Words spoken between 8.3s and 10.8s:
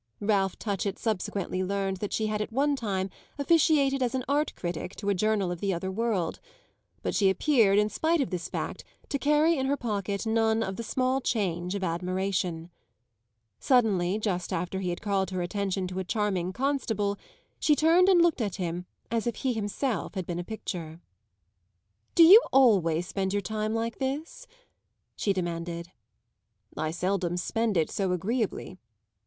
this fact, to carry in her pocket none of